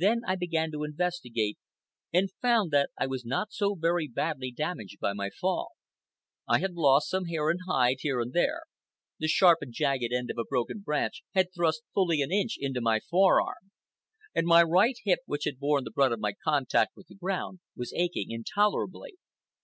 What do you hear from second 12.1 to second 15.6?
an inch into my forearm; and my right hip, which had